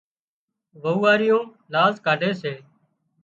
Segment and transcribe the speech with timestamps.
[0.83, 2.53] وئوئاريون لاز ڪاڍي سي